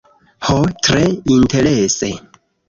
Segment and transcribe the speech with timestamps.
[0.45, 0.55] Ho,
[0.87, 1.03] tre
[1.35, 2.11] interese